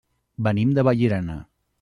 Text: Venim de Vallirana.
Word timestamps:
Venim 0.47 0.71
de 0.79 0.87
Vallirana. 0.89 1.37